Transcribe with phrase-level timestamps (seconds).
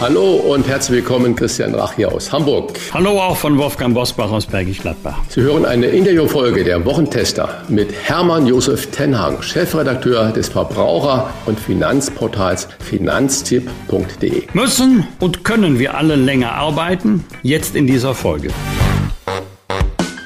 [0.00, 2.72] Hallo und herzlich willkommen, Christian Rach hier aus Hamburg.
[2.94, 5.18] Hallo auch von Wolfgang Bosbach aus Bergisch Gladbach.
[5.28, 12.66] Sie hören eine Interviewfolge der Wochentester mit Hermann Josef Tenhang, Chefredakteur des Verbraucher- und Finanzportals
[12.78, 14.44] finanztipp.de.
[14.54, 17.22] Müssen und können wir alle länger arbeiten?
[17.42, 18.48] Jetzt in dieser Folge.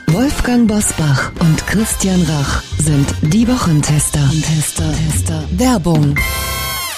[0.07, 4.21] Wolfgang Bosbach und Christian Rach sind die Wochentester.
[4.41, 5.43] Tester, Tester.
[5.51, 6.15] Werbung.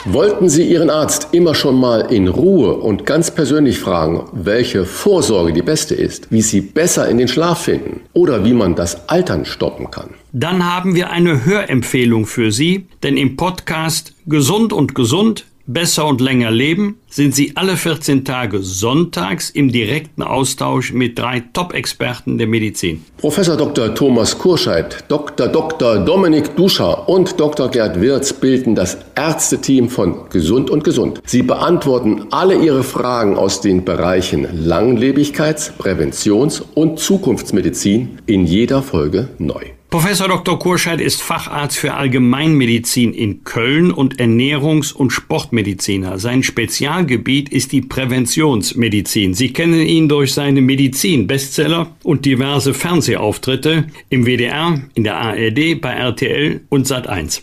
[0.09, 5.53] Wollten Sie Ihren Arzt immer schon mal in Ruhe und ganz persönlich fragen, welche Vorsorge
[5.53, 9.45] die beste ist, wie Sie besser in den Schlaf finden oder wie man das Altern
[9.45, 10.11] stoppen kann?
[10.33, 16.21] Dann haben wir eine Hörempfehlung für Sie, denn im Podcast Gesund und Gesund Besser und
[16.21, 22.47] länger leben sind Sie alle 14 Tage sonntags im direkten Austausch mit drei Top-Experten der
[22.47, 23.05] Medizin.
[23.17, 23.93] Professor Dr.
[23.93, 25.49] Thomas Kurscheid, Dr.
[25.49, 25.99] Dr.
[25.99, 27.69] Dominik Duscher und Dr.
[27.69, 31.21] Gerd Wirz bilden das Ärzteteam von Gesund und Gesund.
[31.27, 39.31] Sie beantworten alle Ihre Fragen aus den Bereichen Langlebigkeits-, Präventions- und Zukunftsmedizin in jeder Folge
[39.39, 39.76] neu.
[39.89, 40.59] Professor Dr.
[40.59, 46.19] Kurscheid ist Facharzt für Allgemeinmedizin in Köln und Ernährungs- und Sportmediziner.
[46.19, 49.35] Sein Spezialgebiet ist die Präventionsmedizin.
[49.35, 55.93] Sie kennen ihn durch seine Medizin-Bestseller und diverse Fernsehauftritte im WDR, in der ARD, bei
[55.93, 57.43] RTL und Sat1.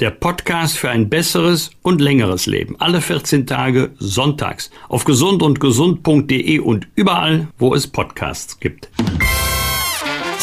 [0.00, 2.76] Der Podcast für ein besseres und längeres Leben.
[2.78, 8.90] Alle 14 Tage sonntags auf gesundundgesund.de und überall, wo es Podcasts gibt.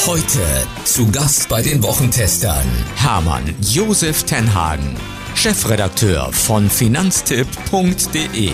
[0.06, 0.40] Heute
[0.84, 2.66] zu Gast bei den Wochentestern
[2.98, 4.98] Hermann Josef Tenhagen,
[5.36, 8.52] Chefredakteur von finanztipp.de.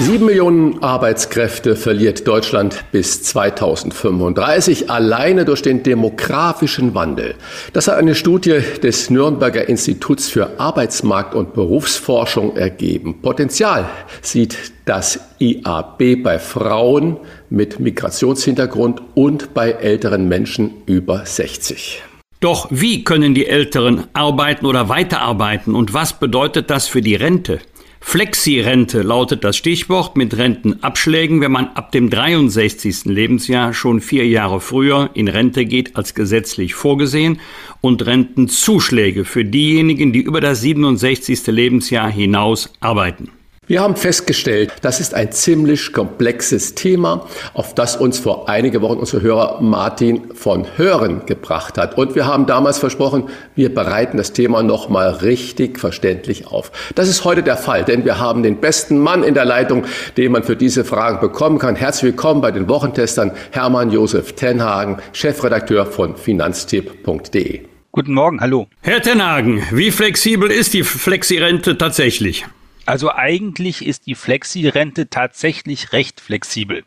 [0.00, 7.36] Sieben Millionen Arbeitskräfte verliert Deutschland bis 2035 alleine durch den demografischen Wandel.
[7.72, 13.22] Das hat eine Studie des Nürnberger Instituts für Arbeitsmarkt und Berufsforschung ergeben.
[13.22, 13.88] Potenzial
[14.20, 17.18] sieht das IAB bei Frauen
[17.48, 22.02] mit Migrationshintergrund und bei älteren Menschen über 60.
[22.40, 27.60] Doch wie können die Älteren arbeiten oder weiterarbeiten und was bedeutet das für die Rente?
[28.06, 33.06] Flexi-Rente lautet das Stichwort mit Rentenabschlägen, wenn man ab dem 63.
[33.06, 37.40] Lebensjahr schon vier Jahre früher in Rente geht als gesetzlich vorgesehen
[37.80, 41.46] und Rentenzuschläge für diejenigen, die über das 67.
[41.48, 43.30] Lebensjahr hinaus arbeiten.
[43.66, 48.98] Wir haben festgestellt, das ist ein ziemlich komplexes Thema, auf das uns vor einige Wochen
[48.98, 51.96] unser Hörer Martin von Hören gebracht hat.
[51.96, 56.72] Und wir haben damals versprochen, wir bereiten das Thema nochmal richtig verständlich auf.
[56.94, 59.86] Das ist heute der Fall, denn wir haben den besten Mann in der Leitung,
[60.18, 61.74] den man für diese Fragen bekommen kann.
[61.74, 67.62] Herzlich willkommen bei den Wochentestern Hermann Josef Tenhagen, Chefredakteur von finanztipp.de.
[67.92, 68.66] Guten Morgen, hallo.
[68.82, 72.44] Herr Tenhagen, wie flexibel ist die Flexi-Rente tatsächlich?
[72.86, 76.84] Also eigentlich ist die Flexi-Rente tatsächlich recht flexibel.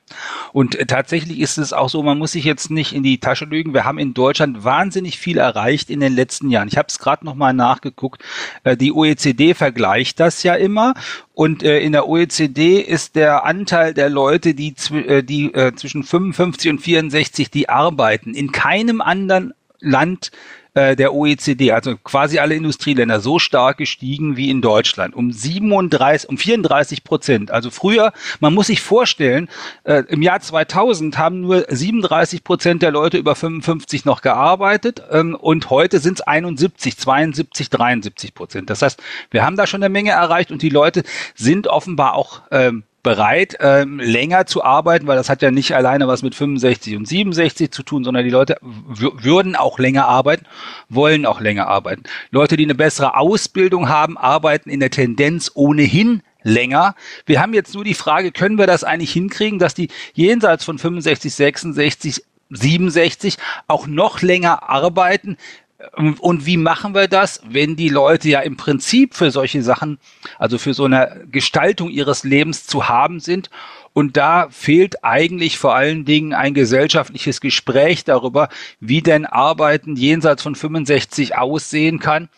[0.54, 3.46] Und äh, tatsächlich ist es auch so, man muss sich jetzt nicht in die Tasche
[3.46, 3.74] lügen.
[3.74, 6.68] Wir haben in Deutschland wahnsinnig viel erreicht in den letzten Jahren.
[6.68, 8.24] Ich habe es gerade nochmal nachgeguckt.
[8.64, 10.94] Äh, die OECD vergleicht das ja immer.
[11.34, 16.80] Und äh, in der OECD ist der Anteil der Leute, die, die zwischen 55 und
[16.80, 20.32] 64, die arbeiten, in keinem anderen Land
[20.78, 25.16] äh, der OECD, also quasi alle Industrieländer, so stark gestiegen wie in Deutschland.
[25.16, 27.50] Um 37, um 34 Prozent.
[27.50, 29.50] Also früher, man muss sich vorstellen,
[29.86, 35.34] äh, im Jahr 2000 haben nur 37 Prozent der Leute über 55 noch gearbeitet ähm,
[35.34, 38.70] und heute sind es 71, 72, 73 Prozent.
[38.70, 39.02] Das heißt,
[39.32, 41.04] wir haben da schon eine Menge erreicht und die Leute
[41.34, 46.08] sind offenbar auch ähm, bereit, ähm, länger zu arbeiten, weil das hat ja nicht alleine
[46.08, 50.46] was mit 65 und 67 zu tun, sondern die Leute würden auch länger arbeiten,
[50.90, 52.04] wollen auch länger arbeiten.
[52.32, 56.96] Leute, die eine bessere Ausbildung haben, arbeiten in der Tendenz ohnehin länger.
[57.26, 60.78] Wir haben jetzt nur die Frage, können wir das eigentlich hinkriegen, dass die jenseits von
[60.78, 65.38] 65, 66 67 auch noch länger arbeiten,
[65.96, 70.00] und wie machen wir das, wenn die Leute ja im Prinzip für solche Sachen,
[70.40, 73.52] also für so eine Gestaltung ihres Lebens zu haben sind?
[73.94, 80.44] Und da fehlt eigentlich vor allen Dingen ein gesellschaftliches Gespräch darüber, wie denn Arbeiten jenseits
[80.44, 82.30] von 65 aussehen kann,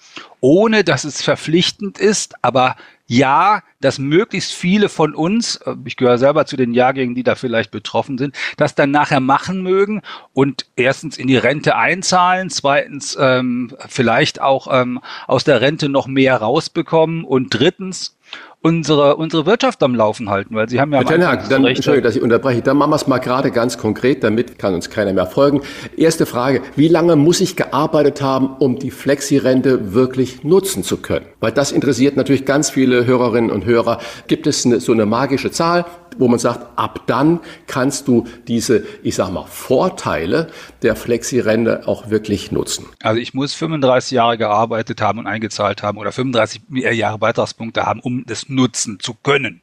[0.41, 2.75] ohne dass es verpflichtend ist, aber
[3.09, 7.33] ja, dass möglichst viele von uns, äh, ich gehöre selber zu den Jahrgängen, die da
[7.33, 13.17] vielleicht betroffen sind, das dann nachher machen mögen und erstens in die Rente einzahlen, zweitens
[13.19, 18.15] ähm, vielleicht auch ähm, aus der Rente noch mehr rausbekommen und drittens
[18.61, 20.99] unsere, unsere Wirtschaft am Laufen halten, weil Sie haben ja...
[20.99, 24.23] Herr Tenhag, dann, Entschuldigung, dass ich unterbreche, dann machen wir es mal gerade ganz konkret,
[24.23, 25.61] damit kann uns keiner mehr folgen.
[25.95, 31.25] Erste Frage, wie lange muss ich gearbeitet haben, um die Flexi-Rente wirklich nutzen zu können?
[31.39, 33.99] Weil das interessiert natürlich ganz viele Hörerinnen und Hörer.
[34.27, 35.85] Gibt es eine, so eine magische Zahl,
[36.19, 40.51] wo man sagt, ab dann kannst du diese, ich sag mal, Vorteile
[40.83, 42.85] der Flexi-Rente auch wirklich nutzen?
[43.01, 48.01] Also ich muss 35 Jahre gearbeitet haben und eingezahlt haben oder 35 Jahre Beitragspunkte haben,
[48.01, 49.61] um das nutzen zu können.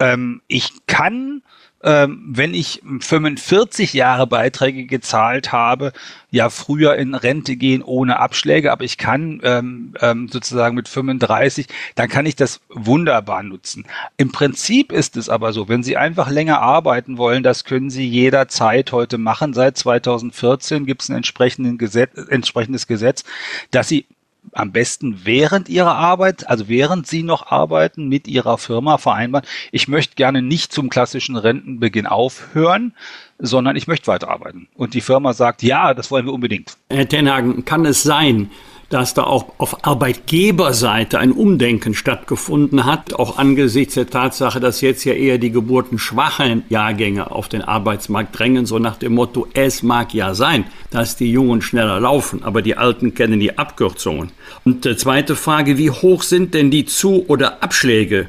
[0.00, 1.42] Ähm, ich kann
[1.86, 5.92] ähm, wenn ich 45 Jahre Beiträge gezahlt habe,
[6.32, 11.68] ja früher in Rente gehen ohne Abschläge, aber ich kann ähm, ähm, sozusagen mit 35,
[11.94, 13.84] dann kann ich das wunderbar nutzen.
[14.16, 18.06] Im Prinzip ist es aber so, wenn Sie einfach länger arbeiten wollen, das können Sie
[18.06, 19.54] jederzeit heute machen.
[19.54, 23.22] Seit 2014 gibt es ein entsprechendes Gesetz, entsprechendes Gesetz,
[23.70, 24.06] dass Sie
[24.52, 29.88] am besten während ihrer Arbeit, also während sie noch arbeiten, mit ihrer Firma vereinbaren, ich
[29.88, 32.94] möchte gerne nicht zum klassischen Rentenbeginn aufhören,
[33.38, 34.68] sondern ich möchte weiterarbeiten.
[34.74, 36.76] Und die Firma sagt, ja, das wollen wir unbedingt.
[36.90, 38.50] Herr Tenhagen, kann es sein,
[38.88, 45.04] dass da auch auf Arbeitgeberseite ein Umdenken stattgefunden hat, auch angesichts der Tatsache, dass jetzt
[45.04, 50.14] ja eher die geburtenschwachen Jahrgänge auf den Arbeitsmarkt drängen, so nach dem Motto, es mag
[50.14, 54.32] ja sein, dass die Jungen schneller laufen, aber die Alten kennen die Abkürzungen.
[54.64, 58.28] Und die zweite Frage, wie hoch sind denn die Zu- oder Abschläge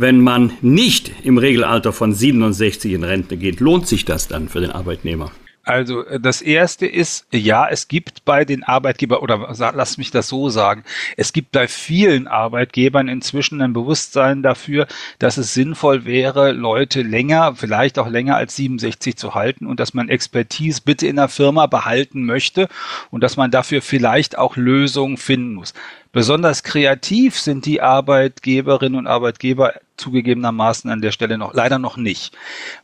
[0.00, 4.60] wenn man nicht im Regelalter von 67 in Rente geht, lohnt sich das dann für
[4.60, 5.32] den Arbeitnehmer?
[5.68, 10.28] Also äh, das erste ist, ja, es gibt bei den Arbeitgebern, oder lass mich das
[10.28, 10.82] so sagen,
[11.18, 14.86] es gibt bei vielen Arbeitgebern inzwischen ein Bewusstsein dafür,
[15.18, 19.92] dass es sinnvoll wäre, Leute länger, vielleicht auch länger als 67 zu halten und dass
[19.92, 22.68] man Expertise bitte in der Firma behalten möchte
[23.10, 25.74] und dass man dafür vielleicht auch Lösungen finden muss.
[26.12, 32.36] Besonders kreativ sind die Arbeitgeberinnen und Arbeitgeber zugegebenermaßen an der Stelle noch leider noch nicht.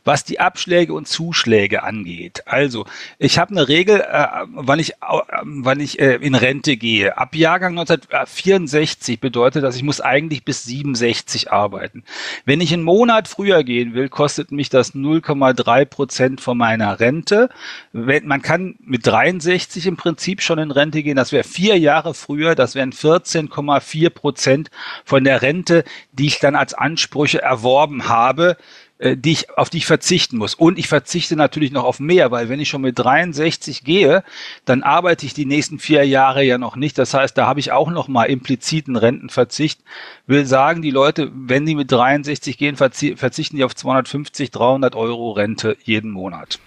[0.03, 2.85] Was die Abschläge und Zuschläge angeht, also
[3.17, 4.95] ich habe eine Regel, äh, wann ich, äh,
[5.41, 7.17] wann ich äh, in Rente gehe.
[7.17, 12.03] Ab Jahrgang 1964 bedeutet das, ich muss eigentlich bis 67 arbeiten.
[12.45, 17.49] Wenn ich einen Monat früher gehen will, kostet mich das 0,3 Prozent von meiner Rente.
[17.93, 21.15] Wenn, man kann mit 63 im Prinzip schon in Rente gehen.
[21.15, 22.55] Das wäre vier Jahre früher.
[22.55, 24.69] Das wären 14,4 Prozent
[25.03, 28.57] von der Rente, die ich dann als Anspruch Ansprüche erworben habe,
[28.97, 30.55] äh, die ich, auf die ich verzichten muss.
[30.55, 34.23] Und ich verzichte natürlich noch auf mehr, weil wenn ich schon mit 63 gehe,
[34.65, 36.97] dann arbeite ich die nächsten vier Jahre ja noch nicht.
[36.97, 39.81] Das heißt, da habe ich auch noch mal impliziten Rentenverzicht.
[40.25, 45.31] Will sagen, die Leute, wenn die mit 63 gehen, verzichten die auf 250, 300 Euro
[45.31, 46.59] Rente jeden Monat.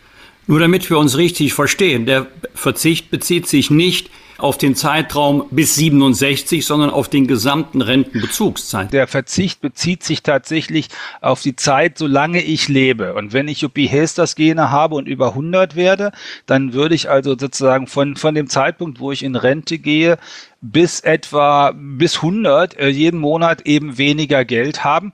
[0.49, 5.75] Nur damit wir uns richtig verstehen, der Verzicht bezieht sich nicht auf den Zeitraum bis
[5.75, 8.93] 67, sondern auf den gesamten Rentenbezugszeit.
[8.93, 10.89] Der Verzicht bezieht sich tatsächlich
[11.21, 13.15] auf die Zeit, solange ich lebe.
[13.15, 16.13] Und wenn ich Juppie Hesters Gene habe und über 100 werde,
[16.47, 20.19] dann würde ich also sozusagen von, von dem Zeitpunkt, wo ich in Rente gehe,
[20.63, 25.13] bis etwa bis 100 äh, jeden Monat eben weniger Geld haben.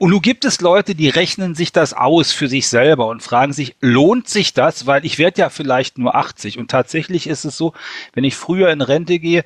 [0.00, 3.52] Und nun gibt es Leute, die rechnen sich das aus für sich selber und fragen
[3.52, 4.86] sich, lohnt sich das?
[4.86, 6.56] Weil ich werde ja vielleicht nur 80.
[6.56, 7.74] Und tatsächlich ist es so,
[8.14, 9.44] wenn ich früher in Rente gehe,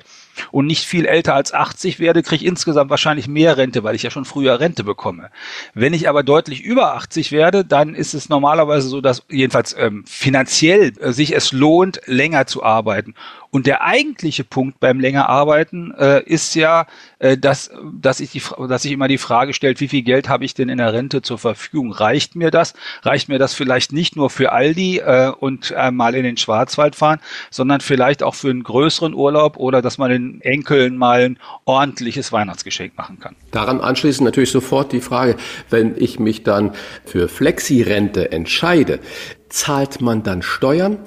[0.51, 4.03] und nicht viel älter als 80 werde, kriege ich insgesamt wahrscheinlich mehr Rente, weil ich
[4.03, 5.29] ja schon früher Rente bekomme.
[5.73, 10.03] Wenn ich aber deutlich über 80 werde, dann ist es normalerweise so, dass jedenfalls ähm,
[10.07, 13.15] finanziell äh, sich es lohnt, länger zu arbeiten.
[13.55, 16.87] Und der eigentliche Punkt beim länger arbeiten äh, ist ja,
[17.19, 20.43] äh, dass, dass, ich die, dass sich immer die Frage stellt, wie viel Geld habe
[20.43, 21.93] ich denn in der Rente zur Verfügung?
[21.93, 22.73] Reicht mir das?
[23.03, 26.97] Reicht mir das vielleicht nicht nur für Aldi äh, und äh, mal in den Schwarzwald
[26.97, 31.39] fahren, sondern vielleicht auch für einen größeren Urlaub oder dass man den Enkeln mal ein
[31.65, 33.35] ordentliches Weihnachtsgeschenk machen kann?
[33.51, 35.35] Daran anschließend natürlich sofort die Frage,
[35.69, 36.71] wenn ich mich dann
[37.05, 38.99] für Flexi-Rente entscheide,
[39.49, 40.97] zahlt man dann Steuern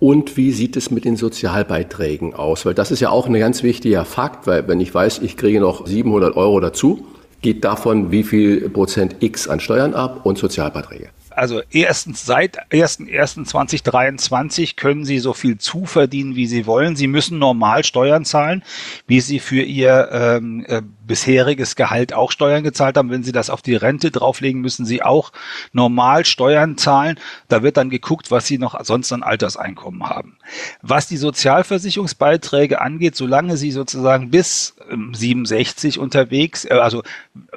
[0.00, 2.64] und wie sieht es mit den Sozialbeiträgen aus?
[2.64, 5.60] Weil das ist ja auch ein ganz wichtiger Fakt, weil wenn ich weiß, ich kriege
[5.60, 7.06] noch 700 Euro dazu,
[7.42, 11.10] geht davon wie viel Prozent X an Steuern ab und Sozialbeiträge?
[11.38, 16.96] Also erstens seit 1.1.2023 können Sie so viel zuverdienen, wie Sie wollen.
[16.96, 18.62] Sie müssen normal Steuern zahlen,
[19.06, 23.10] wie Sie für Ihr ähm, äh, bisheriges Gehalt auch Steuern gezahlt haben.
[23.10, 25.32] Wenn Sie das auf die Rente drauflegen, müssen Sie auch
[25.72, 27.18] normal Steuern zahlen.
[27.48, 30.36] Da wird dann geguckt, was Sie noch sonst an Alterseinkommen haben.
[30.82, 37.02] Was die Sozialversicherungsbeiträge angeht, solange Sie sozusagen bis 67 ähm, unterwegs, äh, also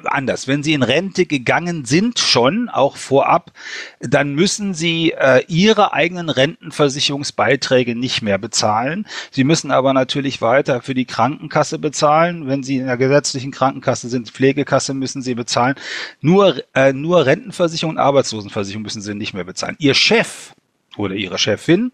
[0.04, 3.52] anders, wenn Sie in Rente gegangen sind schon, auch vorab,
[4.00, 9.06] dann müssen Sie äh, Ihre eigenen Rentenversicherungsbeiträge nicht mehr bezahlen.
[9.30, 12.46] Sie müssen aber natürlich weiter für die Krankenkasse bezahlen.
[12.46, 15.74] Wenn Sie in der gesetzlichen Krankenkasse sind, Pflegekasse müssen Sie bezahlen.
[16.20, 19.76] Nur, äh, nur Rentenversicherung und Arbeitslosenversicherung müssen Sie nicht mehr bezahlen.
[19.78, 20.54] Ihr Chef,
[20.96, 21.92] oder ihre Chefin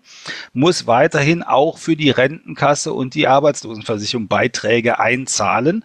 [0.52, 5.84] muss weiterhin auch für die Rentenkasse und die Arbeitslosenversicherung Beiträge einzahlen.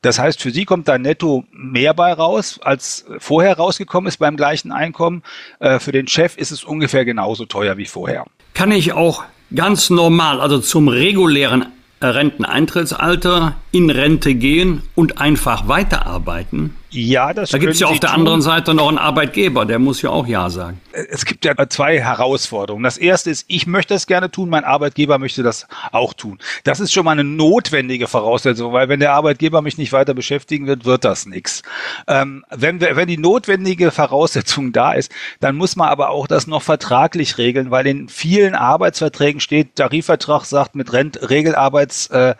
[0.00, 4.36] Das heißt, für sie kommt da netto mehr bei raus, als vorher rausgekommen ist beim
[4.36, 5.22] gleichen Einkommen.
[5.58, 8.24] Äh, für den Chef ist es ungefähr genauso teuer wie vorher.
[8.54, 9.24] Kann ich auch
[9.54, 11.66] ganz normal, also zum regulären
[12.00, 16.76] Renteneintrittsalter in Rente gehen und einfach weiterarbeiten?
[16.90, 18.20] Ja, das Da gibt es ja auf der tun.
[18.20, 20.80] anderen Seite noch einen Arbeitgeber, der muss ja auch Ja sagen.
[20.92, 22.82] Es gibt ja zwei Herausforderungen.
[22.82, 26.38] Das erste ist, ich möchte es gerne tun, mein Arbeitgeber möchte das auch tun.
[26.64, 30.66] Das ist schon mal eine notwendige Voraussetzung, weil wenn der Arbeitgeber mich nicht weiter beschäftigen
[30.66, 31.62] wird, wird das nichts.
[32.06, 36.62] Ähm, wenn, wenn die notwendige Voraussetzung da ist, dann muss man aber auch das noch
[36.62, 42.36] vertraglich regeln, weil in vielen Arbeitsverträgen steht, Tarifvertrag sagt, mit Rent Regelarbeitsende,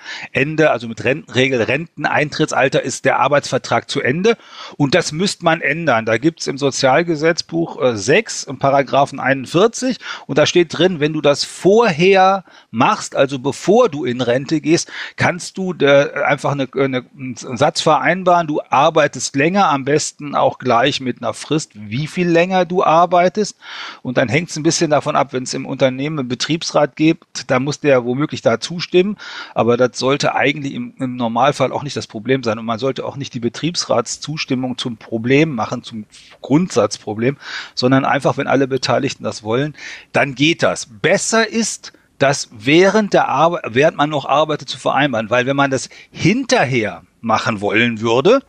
[0.70, 4.37] also mit Rentenregel, Renteneintrittsalter ist der Arbeitsvertrag zu Ende.
[4.76, 6.04] Und das müsste man ändern.
[6.04, 11.12] Da gibt es im Sozialgesetzbuch äh, 6, im Paragraphen 41, und da steht drin, wenn
[11.12, 16.68] du das vorher machst, also bevor du in Rente gehst, kannst du der, einfach eine,
[16.74, 22.06] eine, einen Satz vereinbaren, du arbeitest länger, am besten auch gleich mit einer Frist, wie
[22.06, 23.56] viel länger du arbeitest.
[24.02, 27.50] Und dann hängt es ein bisschen davon ab, wenn es im Unternehmen einen Betriebsrat gibt,
[27.50, 29.16] da muss der womöglich da zustimmen.
[29.54, 32.58] Aber das sollte eigentlich im, im Normalfall auch nicht das Problem sein.
[32.58, 36.04] Und man sollte auch nicht die Betriebsrats Zustimmung zum Problem machen, zum
[36.42, 37.38] Grundsatzproblem,
[37.74, 39.74] sondern einfach, wenn alle Beteiligten das wollen,
[40.12, 40.86] dann geht das.
[41.00, 45.70] Besser ist, das während der Arbeit, während man noch arbeitet, zu vereinbaren, weil wenn man
[45.70, 48.42] das hinterher machen wollen würde,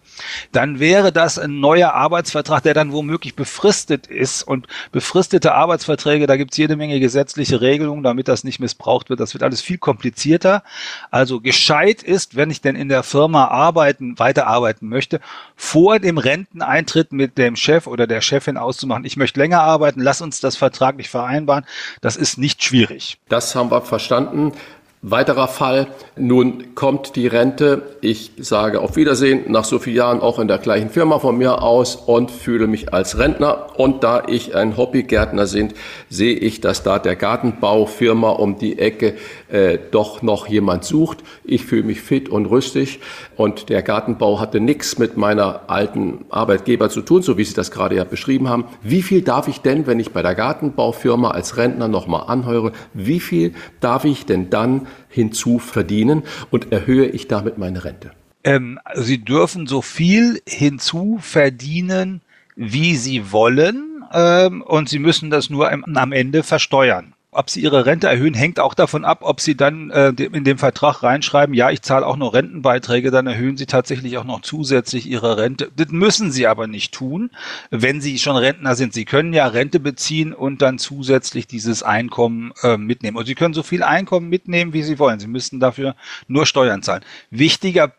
[0.52, 4.44] dann wäre das ein neuer Arbeitsvertrag, der dann womöglich befristet ist.
[4.44, 9.20] Und befristete Arbeitsverträge, da gibt es jede Menge gesetzliche Regelungen, damit das nicht missbraucht wird.
[9.20, 10.64] Das wird alles viel komplizierter.
[11.12, 15.20] Also gescheit ist, wenn ich denn in der Firma arbeiten, weiterarbeiten möchte,
[15.56, 20.22] vor dem Renteneintritt mit dem Chef oder der Chefin auszumachen, ich möchte länger arbeiten, lass
[20.22, 21.66] uns das vertraglich vereinbaren.
[22.02, 23.20] Das ist nicht schwierig.
[23.30, 24.54] Das haben wir verstanden.
[25.02, 25.88] Weiterer Fall,
[26.18, 30.58] nun kommt die Rente, ich sage auf Wiedersehen, nach so vielen Jahren auch in der
[30.58, 33.80] gleichen Firma von mir aus und fühle mich als Rentner.
[33.80, 35.74] Und da ich ein Hobbygärtner sind,
[36.10, 39.16] sehe ich, dass da der Gartenbaufirma um die Ecke
[39.50, 41.20] äh, doch noch jemand sucht.
[41.44, 43.00] Ich fühle mich fit und rüstig
[43.36, 47.72] und der Gartenbau hatte nichts mit meiner alten Arbeitgeber zu tun, so wie Sie das
[47.72, 48.66] gerade ja beschrieben haben.
[48.82, 53.20] Wie viel darf ich denn, wenn ich bei der Gartenbaufirma als Rentner nochmal anheure, wie
[53.20, 58.12] viel darf ich denn dann hinzu verdienen und erhöhe ich damit meine Rente?
[58.44, 62.22] Ähm, Sie dürfen so viel hinzu verdienen,
[62.56, 67.14] wie Sie wollen, ähm, und Sie müssen das nur am Ende versteuern.
[67.32, 70.58] Ob sie ihre Rente erhöhen, hängt auch davon ab, ob sie dann äh, in dem
[70.58, 75.06] Vertrag reinschreiben, ja, ich zahle auch noch Rentenbeiträge, dann erhöhen sie tatsächlich auch noch zusätzlich
[75.06, 75.70] ihre Rente.
[75.76, 77.30] Das müssen sie aber nicht tun,
[77.70, 78.94] wenn sie schon Rentner sind.
[78.94, 83.16] Sie können ja Rente beziehen und dann zusätzlich dieses Einkommen äh, mitnehmen.
[83.16, 85.20] Und sie können so viel Einkommen mitnehmen, wie sie wollen.
[85.20, 85.96] Sie müssen dafür
[86.28, 87.06] nur Steuern zahlen.
[87.30, 87.94] Wichtiger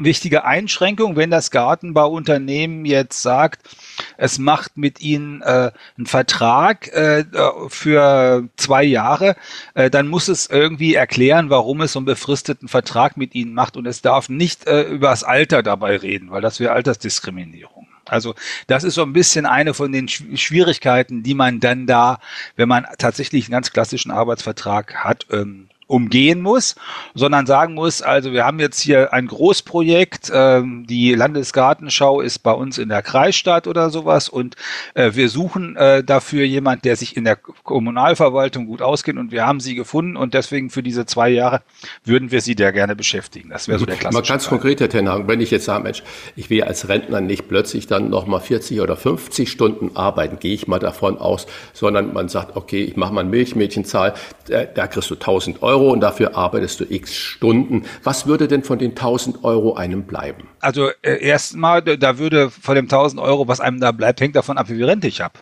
[0.00, 3.62] wichtige Einschränkung, wenn das Gartenbauunternehmen jetzt sagt,
[4.18, 7.24] es macht mit ihnen äh, einen Vertrag äh,
[7.68, 9.34] für zwei Jahre,
[9.74, 13.76] äh, dann muss es irgendwie erklären, warum es so einen befristeten Vertrag mit ihnen macht
[13.76, 17.86] und es darf nicht äh, über das Alter dabei reden, weil das wäre Altersdiskriminierung.
[18.04, 18.34] Also
[18.66, 22.18] das ist so ein bisschen eine von den Schwierigkeiten, die man dann da,
[22.56, 26.74] wenn man tatsächlich einen ganz klassischen Arbeitsvertrag hat, ähm, umgehen muss,
[27.14, 32.52] sondern sagen muss, also wir haben jetzt hier ein Großprojekt, ähm, die Landesgartenschau ist bei
[32.52, 34.56] uns in der Kreisstadt oder sowas und
[34.94, 39.46] äh, wir suchen äh, dafür jemand, der sich in der Kommunalverwaltung gut auskennt und wir
[39.46, 41.60] haben sie gefunden und deswegen für diese zwei Jahre
[42.06, 43.50] würden wir sie da gerne beschäftigen.
[43.50, 44.58] Das wäre so der klassische Mal ganz Fall.
[44.58, 46.02] konkret, Herr Tenhagen, wenn ich jetzt sage, Mensch,
[46.36, 50.66] ich will als Rentner nicht plötzlich dann nochmal 40 oder 50 Stunden arbeiten, gehe ich
[50.66, 54.14] mal davon aus, sondern man sagt, okay, ich mache mal eine Milchmädchenzahl,
[54.48, 57.84] da, da kriegst du 1000 Euro, Euro und dafür arbeitest du x Stunden.
[58.04, 60.48] Was würde denn von den 1000 Euro einem bleiben?
[60.60, 64.58] Also äh, erstmal, da würde von dem 1000 Euro, was einem da bleibt, hängt davon
[64.58, 65.34] ab, wie viel Rente ich habe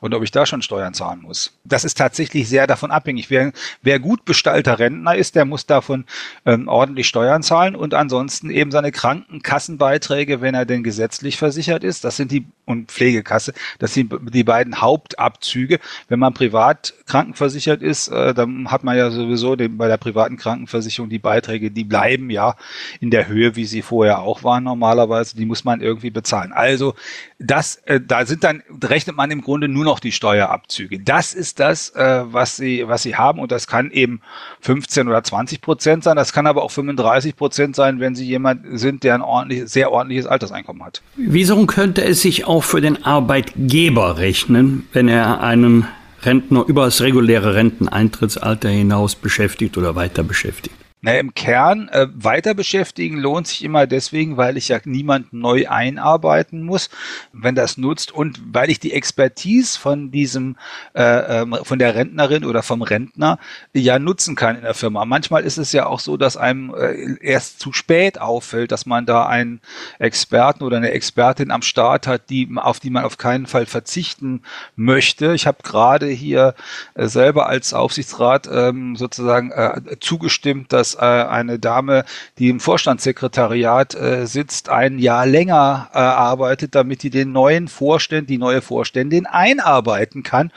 [0.00, 1.58] und ob ich da schon Steuern zahlen muss.
[1.64, 3.30] Das ist tatsächlich sehr davon abhängig.
[3.30, 6.04] Wer, wer gut bestallter Rentner ist, der muss davon
[6.46, 12.04] ähm, ordentlich Steuern zahlen und ansonsten eben seine Krankenkassenbeiträge, wenn er denn gesetzlich versichert ist.
[12.04, 15.80] Das sind die und Pflegekasse, das sind die beiden Hauptabzüge.
[16.08, 20.36] Wenn man privat krankenversichert ist, äh, dann hat man ja sowieso den, bei der privaten
[20.36, 22.54] Krankenversicherung die Beiträge, die bleiben ja
[23.00, 25.36] in der Höhe, wie sie vorher auch waren normalerweise.
[25.36, 26.52] Die muss man irgendwie bezahlen.
[26.52, 26.94] Also
[27.40, 31.00] das, äh, da sind dann rechnet man im Grunde nur noch die Steuerabzüge.
[31.00, 34.20] Das ist das, äh, was sie, was sie haben und das kann eben
[34.60, 36.16] 15 oder 20 Prozent sein.
[36.16, 39.90] Das kann aber auch 35 Prozent sein, wenn sie jemand sind, der ein ordentlich, sehr
[39.90, 41.00] ordentliches Alterseinkommen hat.
[41.16, 45.86] Wieso könnte es sich auch für den Arbeitgeber rechnen, wenn er einen
[46.22, 50.74] Rentner über das reguläre Renteneintrittsalter hinaus beschäftigt oder weiter beschäftigt?
[51.02, 55.66] Naja, im Kern äh, weiter beschäftigen lohnt sich immer deswegen, weil ich ja niemand neu
[55.66, 56.90] einarbeiten muss,
[57.32, 60.56] wenn das nutzt und weil ich die Expertise von diesem,
[60.94, 63.38] äh, äh, von der Rentnerin oder vom Rentner
[63.72, 65.06] ja nutzen kann in der Firma.
[65.06, 69.06] Manchmal ist es ja auch so, dass einem äh, erst zu spät auffällt, dass man
[69.06, 69.62] da einen
[69.98, 74.42] Experten oder eine Expertin am Start hat, die, auf die man auf keinen Fall verzichten
[74.76, 75.32] möchte.
[75.32, 76.54] Ich habe gerade hier
[76.94, 82.04] äh, selber als Aufsichtsrat ähm, sozusagen äh, zugestimmt, dass dass äh, eine Dame,
[82.38, 88.30] die im Vorstandssekretariat äh, sitzt, ein Jahr länger äh, arbeitet, damit die den neuen Vorstand,
[88.30, 90.52] die neue Vorständin einarbeiten kann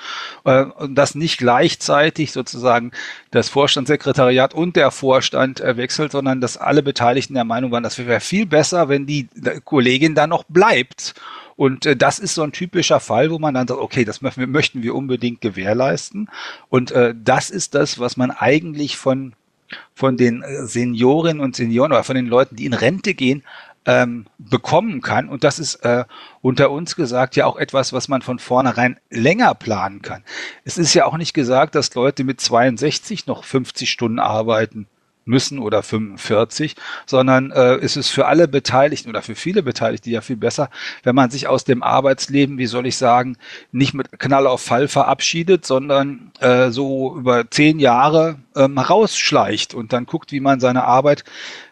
[0.46, 2.92] äh, und das nicht gleichzeitig sozusagen
[3.32, 7.98] das Vorstandssekretariat und der Vorstand äh, wechselt, sondern dass alle Beteiligten der Meinung waren, das
[7.98, 9.28] wäre viel besser, wenn die
[9.64, 11.16] Kollegin da noch bleibt
[11.56, 14.84] und äh, das ist so ein typischer Fall, wo man dann sagt, okay, das möchten
[14.84, 16.30] wir unbedingt gewährleisten.
[16.70, 19.34] Und äh, das ist das, was man eigentlich von
[19.94, 23.44] von den äh, Seniorinnen und Senioren oder von den Leuten, die in Rente gehen,
[23.86, 25.28] ähm, bekommen kann.
[25.28, 26.06] Und das ist äh,
[26.42, 30.24] unter uns gesagt ja auch etwas, was man von vornherein länger planen kann.
[30.64, 34.88] Es ist ja auch nicht gesagt, dass Leute mit 62 noch 50 Stunden arbeiten
[35.26, 40.22] müssen oder 45, sondern äh, ist es für alle Beteiligten oder für viele Beteiligte ja
[40.22, 40.70] viel besser,
[41.04, 43.38] wenn man sich aus dem Arbeitsleben, wie soll ich sagen,
[43.72, 49.94] nicht mit Knall auf Fall verabschiedet, sondern äh, so über zehn Jahre ähm, rausschleicht und
[49.94, 51.24] dann guckt, wie man seine Arbeit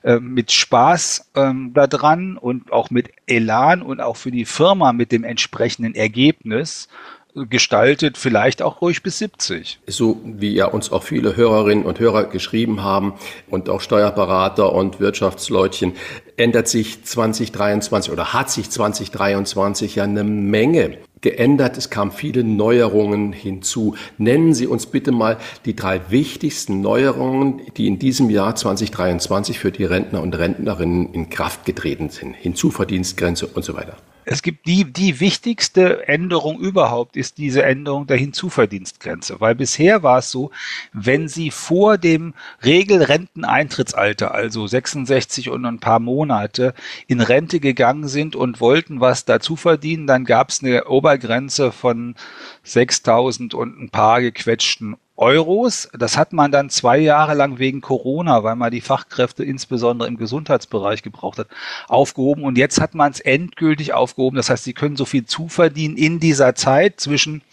[0.04, 4.94] äh, mit Spaß ähm, da dran und auch mit Elan und auch für die Firma
[4.94, 6.88] mit dem entsprechenden Ergebnis
[7.36, 9.80] gestaltet, vielleicht auch ruhig bis 70.
[9.88, 13.14] So wie ja uns auch viele Hörerinnen und Hörer geschrieben haben
[13.50, 15.94] und auch Steuerberater und Wirtschaftsleutchen,
[16.38, 21.78] ändert sich 2023 oder hat sich 2023 ja eine Menge geändert.
[21.78, 23.96] Es kamen viele Neuerungen hinzu.
[24.18, 29.72] Nennen Sie uns bitte mal die drei wichtigsten Neuerungen, die in diesem Jahr 2023 für
[29.72, 32.36] die Rentner und Rentnerinnen in Kraft getreten sind.
[32.36, 33.98] Hinzuverdienstgrenze und so weiter.
[34.24, 40.20] Es gibt die, die wichtigste Änderung überhaupt ist diese Änderung der Hinzuverdienstgrenze, weil bisher war
[40.20, 40.52] es so,
[40.94, 46.74] wenn Sie vor dem Regelrenteneintrittsalter, also 66 und ein paar Monate,
[47.08, 52.16] in Rente gegangen sind und wollten was dazu verdienen, dann gab es eine Obergrenze von
[52.64, 55.90] 6000 und ein paar gequetschten Euros.
[55.94, 60.18] Das hat man dann zwei Jahre lang wegen Corona, weil man die Fachkräfte insbesondere im
[60.18, 61.48] Gesundheitsbereich gebraucht hat,
[61.88, 62.44] aufgehoben.
[62.44, 64.38] Und jetzt hat man es endgültig aufgehoben.
[64.38, 67.44] Das heißt, sie können so viel zuverdienen in dieser Zeit zwischen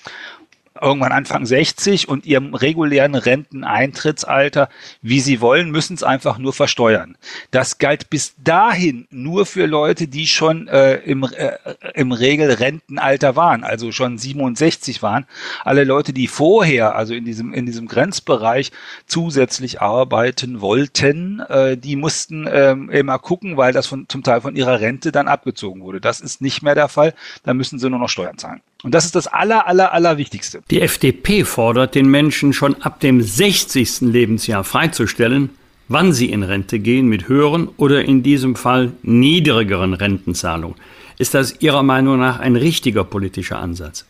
[0.80, 4.68] irgendwann Anfang 60 und ihrem regulären Renteneintrittsalter,
[5.02, 7.16] wie sie wollen, müssen es einfach nur versteuern.
[7.50, 11.52] Das galt bis dahin nur für Leute, die schon äh, im, äh,
[11.94, 15.26] im Regel Rentenalter waren, also schon 67 waren.
[15.64, 18.72] Alle Leute, die vorher, also in diesem, in diesem Grenzbereich
[19.06, 24.56] zusätzlich arbeiten wollten, äh, die mussten äh, immer gucken, weil das von, zum Teil von
[24.56, 26.00] ihrer Rente dann abgezogen wurde.
[26.00, 27.14] Das ist nicht mehr der Fall.
[27.42, 28.60] Da müssen sie nur noch Steuern zahlen.
[28.84, 30.62] Und das ist das aller, aller, aller Wichtigste.
[30.70, 34.02] Die FDP fordert den Menschen schon ab dem 60.
[34.02, 35.50] Lebensjahr freizustellen,
[35.88, 40.76] wann sie in Rente gehen mit höheren oder in diesem Fall niedrigeren Rentenzahlungen.
[41.18, 44.06] Ist das Ihrer Meinung nach ein richtiger politischer Ansatz?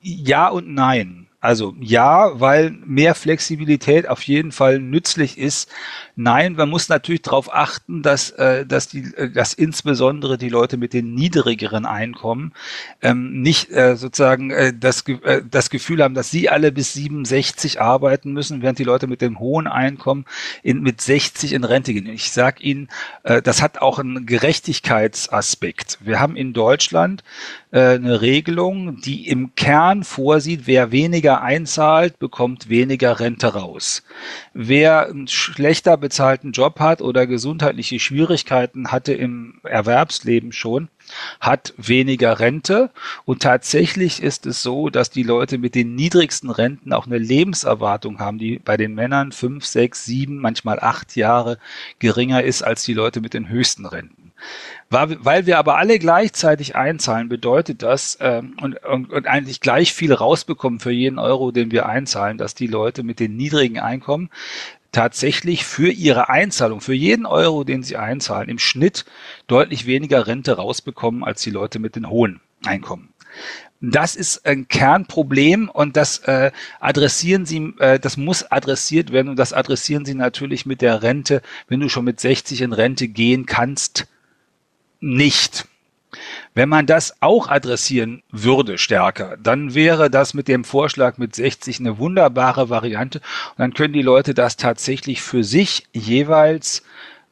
[0.00, 1.25] Ja und nein.
[1.40, 5.70] Also ja, weil mehr Flexibilität auf jeden Fall nützlich ist.
[6.16, 10.78] Nein, man muss natürlich darauf achten, dass, äh, dass, die, äh, dass insbesondere die Leute
[10.78, 12.52] mit den niedrigeren Einkommen
[13.02, 17.82] ähm, nicht äh, sozusagen äh, das, äh, das Gefühl haben, dass sie alle bis 67
[17.82, 20.24] arbeiten müssen, während die Leute mit dem hohen Einkommen
[20.62, 22.06] in, mit 60 in Rente gehen.
[22.06, 22.88] Ich sage Ihnen,
[23.24, 25.98] äh, das hat auch einen Gerechtigkeitsaspekt.
[26.00, 27.22] Wir haben in Deutschland
[27.72, 34.04] eine Regelung, die im Kern vorsieht, wer weniger einzahlt, bekommt weniger Rente raus.
[34.54, 40.88] Wer einen schlechter bezahlten Job hat oder gesundheitliche Schwierigkeiten hatte im Erwerbsleben schon,
[41.40, 42.90] hat weniger Rente.
[43.24, 48.20] Und tatsächlich ist es so, dass die Leute mit den niedrigsten Renten auch eine Lebenserwartung
[48.20, 51.58] haben, die bei den Männern fünf, sechs, sieben, manchmal acht Jahre
[51.98, 54.26] geringer ist als die Leute mit den höchsten Renten.
[54.88, 60.12] Weil wir aber alle gleichzeitig einzahlen, bedeutet das ähm, und, und, und eigentlich gleich viel
[60.12, 64.30] rausbekommen für jeden Euro, den wir einzahlen, dass die Leute mit den niedrigen Einkommen
[64.92, 69.04] tatsächlich für ihre Einzahlung, für jeden Euro, den sie einzahlen, im Schnitt
[69.48, 73.12] deutlich weniger Rente rausbekommen als die Leute mit den hohen Einkommen.
[73.80, 79.36] Das ist ein Kernproblem und das äh, adressieren Sie, äh, das muss adressiert werden und
[79.36, 83.44] das adressieren Sie natürlich mit der Rente, wenn du schon mit 60 in Rente gehen
[83.44, 84.06] kannst,
[85.00, 85.66] nicht.
[86.54, 91.80] Wenn man das auch adressieren würde stärker, dann wäre das mit dem Vorschlag mit 60
[91.80, 93.18] eine wunderbare Variante.
[93.18, 96.82] Und dann können die Leute das tatsächlich für sich jeweils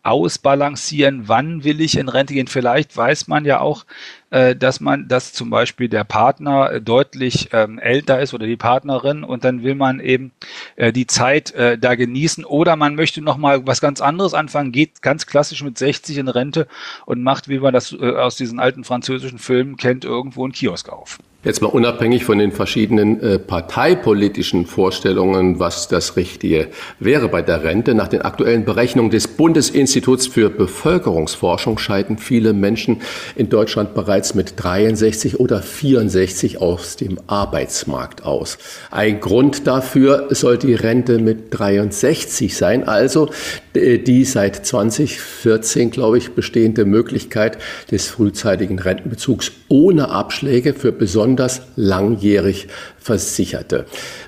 [0.04, 2.46] ausbalancieren, wann will ich in Rente gehen.
[2.46, 3.86] Vielleicht weiß man ja auch,
[4.30, 9.24] äh, dass man, dass zum Beispiel der Partner deutlich ähm, älter ist oder die Partnerin
[9.24, 10.32] und dann will man eben
[10.76, 14.72] äh, die Zeit äh, da genießen oder man möchte noch mal was ganz anderes anfangen,
[14.72, 16.68] geht ganz klassisch mit 60 in Rente
[17.06, 20.90] und macht, wie man das äh, aus diesen alten französischen Filmen kennt, irgendwo einen Kiosk
[20.90, 21.18] auf.
[21.44, 26.68] Jetzt mal unabhängig von den verschiedenen äh, parteipolitischen Vorstellungen, was das Richtige
[27.00, 27.94] wäre bei der Rente.
[27.94, 33.02] Nach den aktuellen Berechnungen des Bundesinstituts für Bevölkerungsforschung scheiden viele Menschen
[33.36, 38.56] in Deutschland bereits mit 63 oder 64 aus dem Arbeitsmarkt aus.
[38.90, 43.28] Ein Grund dafür soll die Rente mit 63 sein, also
[43.74, 47.58] die seit 2014, glaube ich, bestehende Möglichkeit
[47.90, 50.92] des frühzeitigen Rentenbezugs ohne Abschläge für
[51.34, 52.68] besonders langjährig
[52.98, 53.86] Versicherte.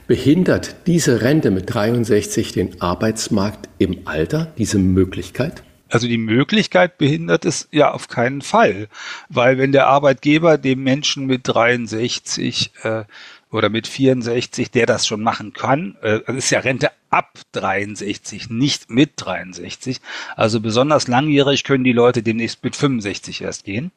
[0.09, 5.63] Behindert diese Rente mit 63 den Arbeitsmarkt im Alter, diese Möglichkeit?
[5.89, 8.89] Also die Möglichkeit behindert es ja auf keinen Fall,
[9.29, 13.05] weil wenn der Arbeitgeber dem Menschen mit 63 äh,
[13.53, 18.51] oder mit 64, der das schon machen kann, äh, das ist ja Rente ab 63,
[18.51, 20.01] nicht mit 63.
[20.35, 23.93] Also besonders langjährig können die Leute demnächst mit 65 erst gehen.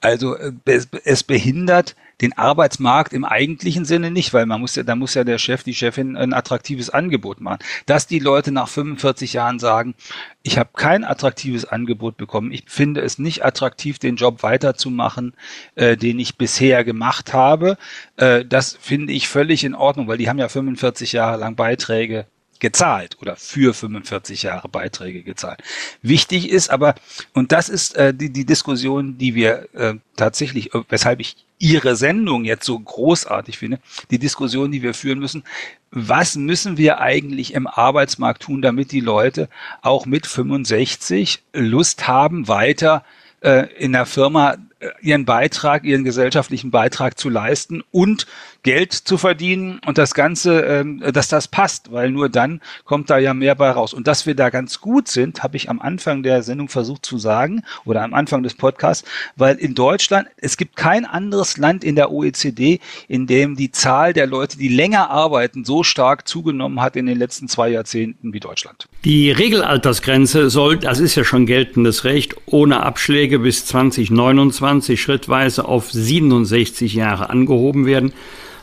[0.00, 0.52] Also äh,
[1.04, 5.24] es behindert den Arbeitsmarkt im eigentlichen Sinne nicht, weil man muss ja, da muss ja
[5.24, 7.60] der Chef, die Chefin ein attraktives Angebot machen.
[7.86, 9.94] Dass die Leute nach 45 Jahren sagen,
[10.42, 15.34] ich habe kein attraktives Angebot bekommen, ich finde es nicht attraktiv, den Job weiterzumachen,
[15.76, 17.78] äh, den ich bisher gemacht habe,
[18.16, 22.26] äh, das finde ich völlig in Ordnung, weil die haben ja 45 Jahre lang Beiträge
[22.60, 25.62] gezahlt oder für 45 Jahre Beiträge gezahlt.
[26.02, 26.94] Wichtig ist aber,
[27.34, 31.96] und das ist äh, die, die Diskussion, die wir äh, tatsächlich, äh, weshalb ich Ihre
[31.96, 35.42] Sendung jetzt so großartig finde, die Diskussion, die wir führen müssen,
[35.90, 39.48] was müssen wir eigentlich im Arbeitsmarkt tun, damit die Leute
[39.82, 43.04] auch mit 65 Lust haben, weiter
[43.40, 44.56] äh, in der Firma
[45.00, 48.26] ihren Beitrag, ihren gesellschaftlichen Beitrag zu leisten und
[48.62, 53.18] Geld zu verdienen und das Ganze, ähm, dass das passt, weil nur dann kommt da
[53.18, 53.94] ja mehr bei raus.
[53.94, 57.18] Und dass wir da ganz gut sind, habe ich am Anfang der Sendung versucht zu
[57.18, 61.96] sagen oder am Anfang des Podcasts, weil in Deutschland, es gibt kein anderes Land in
[61.96, 66.94] der OECD, in dem die Zahl der Leute, die länger arbeiten, so stark zugenommen hat
[66.96, 68.88] in den letzten zwei Jahrzehnten wie Deutschland.
[69.04, 74.10] Die Regelaltersgrenze soll, das ist ja schon geltendes Recht, ohne Abschläge bis 2029
[75.02, 78.12] schrittweise auf 67 Jahre angehoben werden.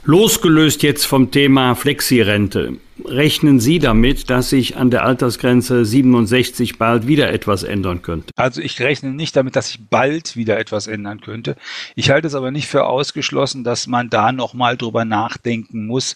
[0.08, 7.08] Losgelöst jetzt vom Thema Flexirente, rechnen Sie damit, dass sich an der Altersgrenze 67 bald
[7.08, 8.32] wieder etwas ändern könnte?
[8.36, 11.56] Also ich rechne nicht damit, dass sich bald wieder etwas ändern könnte.
[11.96, 16.16] Ich halte es aber nicht für ausgeschlossen, dass man da nochmal drüber nachdenken muss,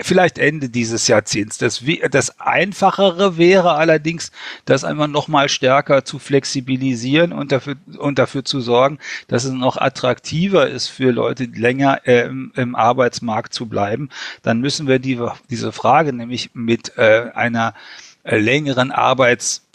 [0.00, 1.58] vielleicht Ende dieses Jahrzehnts.
[1.58, 4.30] Das, das Einfachere wäre allerdings,
[4.64, 8.98] das einfach noch mal stärker zu flexibilisieren und dafür, und dafür zu sorgen,
[9.28, 14.10] dass es noch attraktiver ist für Leute, länger äh, im, im, Arbeitsmarkt zu bleiben.
[14.42, 17.74] Dann müssen wir die, diese Frage nämlich mit äh, einer
[18.22, 18.92] äh, längeren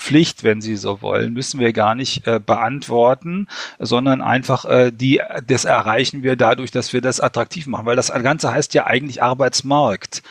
[0.06, 3.48] Arbeitspflicht, wenn Sie so wollen, müssen wir gar nicht äh, beantworten,
[3.80, 8.12] sondern einfach äh, die, das erreichen wir dadurch, dass wir das attraktiv machen, weil das
[8.12, 10.22] Ganze heißt ja eigentlich Arbeitsmarkt.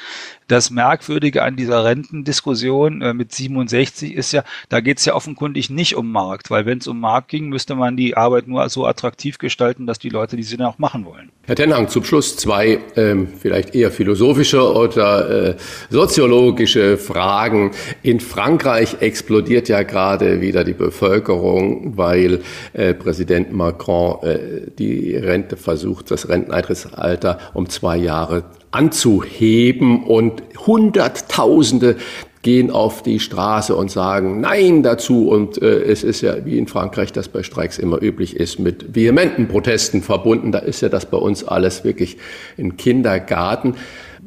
[0.46, 5.70] Das Merkwürdige an dieser Rentendiskussion äh, mit 67 ist ja, da geht es ja offenkundig
[5.70, 8.84] nicht um Markt, weil wenn es um Markt ging, müsste man die Arbeit nur so
[8.86, 11.30] attraktiv gestalten, dass die Leute die sie dann auch machen wollen.
[11.46, 15.56] Herr Tenhang, zum Schluss zwei ähm, vielleicht eher philosophische oder äh,
[15.88, 17.70] soziologische Fragen.
[18.02, 22.40] In Frankreich explodiert ja gerade wieder die Bevölkerung, weil
[22.72, 24.38] äh, Präsident Macron äh,
[24.78, 31.96] die Rente versucht, das Renteneintrittsalter um zwei Jahre anzuheben und Hunderttausende
[32.44, 35.28] gehen auf die Straße und sagen Nein dazu.
[35.28, 38.94] Und äh, es ist ja, wie in Frankreich das bei Streiks immer üblich ist, mit
[38.94, 40.52] vehementen Protesten verbunden.
[40.52, 42.18] Da ist ja das bei uns alles wirklich
[42.56, 43.74] ein Kindergarten.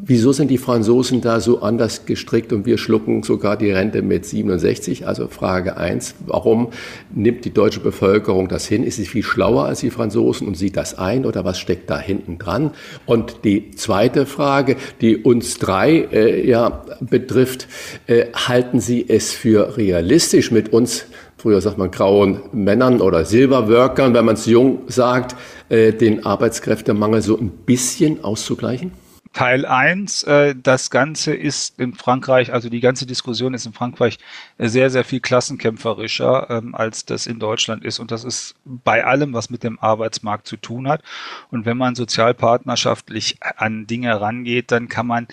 [0.09, 4.25] Wieso sind die Franzosen da so anders gestrickt und wir schlucken sogar die Rente mit
[4.25, 5.05] 67?
[5.05, 6.69] Also Frage eins: Warum
[7.13, 8.85] nimmt die deutsche Bevölkerung das hin?
[8.85, 11.99] Ist sie viel schlauer als die Franzosen und sieht das ein oder was steckt da
[11.99, 12.71] hinten dran?
[13.05, 17.67] Und die zweite Frage, die uns drei äh, ja betrifft,
[18.07, 21.05] äh, halten Sie es für realistisch mit uns
[21.37, 25.35] früher sagt man grauen Männern oder Silberworkern, wenn man es jung sagt,
[25.69, 28.91] äh, den Arbeitskräftemangel so ein bisschen auszugleichen?
[29.38, 34.17] Teil 1, äh, das Ganze ist in Frankreich, also die ganze Diskussion ist in Frankreich
[34.58, 38.00] sehr, sehr viel klassenkämpferischer, ähm, als das in Deutschland ist.
[38.00, 41.04] Und das ist bei allem, was mit dem Arbeitsmarkt zu tun hat.
[41.52, 45.28] Und wenn man sozialpartnerschaftlich an Dinge rangeht, dann kann man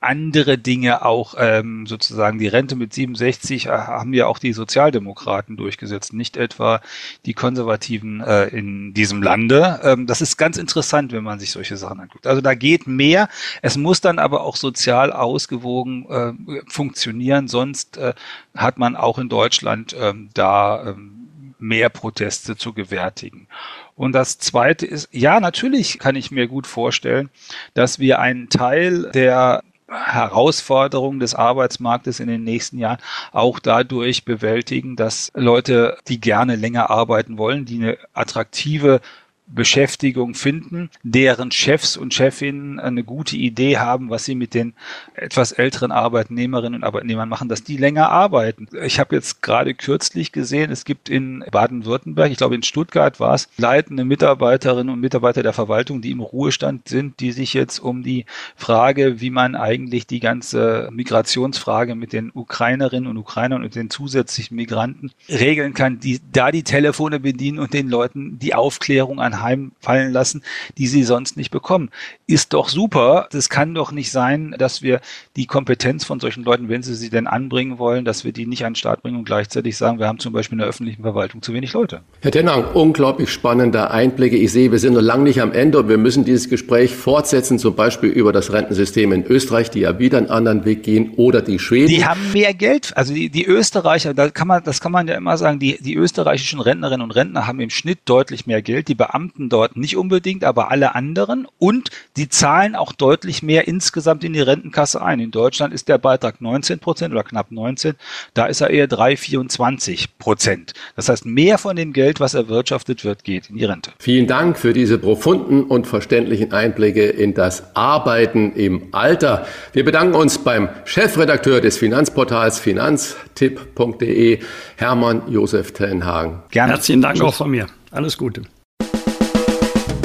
[0.00, 5.56] andere Dinge auch ähm, sozusagen die Rente mit 67 äh, haben ja auch die Sozialdemokraten
[5.56, 6.80] durchgesetzt, nicht etwa
[7.26, 9.80] die Konservativen äh, in diesem Lande.
[9.82, 12.26] Ähm, das ist ganz interessant, wenn man sich solche Sachen anguckt.
[12.26, 13.28] Also da geht mehr.
[13.62, 18.14] Es muss dann aber auch sozial ausgewogen äh, funktionieren, sonst äh,
[18.54, 21.18] hat man auch in Deutschland ähm, da ähm,
[21.58, 23.48] mehr Proteste zu gewärtigen.
[23.96, 27.30] Und das Zweite ist, ja, natürlich kann ich mir gut vorstellen,
[27.74, 32.98] dass wir einen Teil der Herausforderungen des Arbeitsmarktes in den nächsten Jahren
[33.32, 39.00] auch dadurch bewältigen, dass Leute, die gerne länger arbeiten wollen, die eine attraktive
[39.48, 44.74] Beschäftigung finden, deren Chefs und Chefinnen eine gute Idee haben, was sie mit den
[45.14, 48.68] etwas älteren Arbeitnehmerinnen und Arbeitnehmern machen, dass die länger arbeiten.
[48.84, 53.34] Ich habe jetzt gerade kürzlich gesehen, es gibt in Baden-Württemberg, ich glaube in Stuttgart war
[53.34, 58.02] es, leitende Mitarbeiterinnen und Mitarbeiter der Verwaltung, die im Ruhestand sind, die sich jetzt um
[58.02, 63.90] die Frage, wie man eigentlich die ganze Migrationsfrage mit den Ukrainerinnen und Ukrainern und den
[63.90, 69.37] zusätzlichen Migranten regeln kann, die da die Telefone bedienen und den Leuten die Aufklärung an
[69.42, 70.42] heimfallen lassen,
[70.76, 71.90] die sie sonst nicht bekommen.
[72.28, 73.26] Ist doch super.
[73.32, 75.00] Das kann doch nicht sein, dass wir
[75.36, 78.64] die Kompetenz von solchen Leuten, wenn sie sie denn anbringen wollen, dass wir die nicht
[78.64, 81.42] an den Start bringen und gleichzeitig sagen, wir haben zum Beispiel in der öffentlichen Verwaltung
[81.42, 82.02] zu wenig Leute.
[82.20, 84.36] Herr Tennang, unglaublich spannende Einblicke.
[84.36, 87.58] Ich sehe, wir sind noch lange nicht am Ende und wir müssen dieses Gespräch fortsetzen,
[87.58, 91.42] zum Beispiel über das Rentensystem in Österreich, die ja wieder einen anderen Weg gehen, oder
[91.42, 91.88] die Schweden.
[91.88, 92.96] Die haben mehr Geld.
[92.96, 95.94] Also die, die Österreicher, da kann man, das kann man ja immer sagen, die, die
[95.94, 98.88] österreichischen Rentnerinnen und Rentner haben im Schnitt deutlich mehr Geld.
[98.88, 101.46] Die Beamten Beamten dort nicht unbedingt, aber alle anderen.
[101.58, 105.20] Und die zahlen auch deutlich mehr insgesamt in die Rentenkasse ein.
[105.20, 107.94] In Deutschland ist der Beitrag 19 Prozent oder knapp 19.
[108.34, 110.72] Da ist er eher 3, 24 Prozent.
[110.96, 113.92] Das heißt, mehr von dem Geld, was erwirtschaftet wird, geht in die Rente.
[114.00, 119.46] Vielen Dank für diese profunden und verständlichen Einblicke in das Arbeiten im Alter.
[119.72, 124.40] Wir bedanken uns beim Chefredakteur des Finanzportals finanztipp.de,
[124.76, 126.42] Hermann Josef Tenhagen.
[126.50, 126.72] Gerne.
[126.72, 127.68] Herzlichen Dank auch von mir.
[127.92, 128.42] Alles Gute.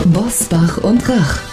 [0.06, 1.52] Bosbach und Rach.